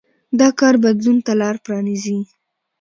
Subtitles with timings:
[0.39, 2.17] دا کار بدلون ته لار پرانېزي.